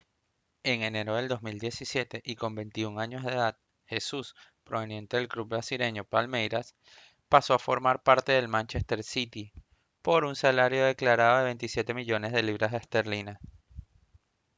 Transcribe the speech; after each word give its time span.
en 0.63 0.81
enero 0.81 1.15
de 1.15 1.27
2017 1.27 2.23
y 2.25 2.35
con 2.35 2.55
21 2.55 2.99
años 2.99 3.23
de 3.23 3.33
edad 3.33 3.55
jesús 3.85 4.33
proveniente 4.63 5.17
del 5.17 5.27
club 5.27 5.47
brasileño 5.49 6.05
palmeiras 6.05 6.73
pasó 7.29 7.53
a 7.53 7.59
formar 7.59 8.01
parte 8.01 8.31
del 8.31 8.47
manchester 8.47 9.03
city 9.03 9.51
por 10.01 10.25
un 10.25 10.35
salario 10.35 10.85
declarado 10.87 11.37
de 11.37 11.43
27 11.43 11.93
millones 11.93 12.31
de 12.33 12.41
libras 12.41 12.73
esterlinas 12.73 13.37